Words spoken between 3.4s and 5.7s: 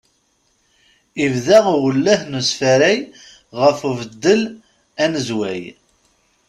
ɣef ubeddel anezway.